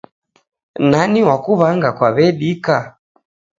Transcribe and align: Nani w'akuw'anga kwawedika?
Nani 0.91 1.19
w'akuw'anga 1.27 1.89
kwawedika? 1.97 2.77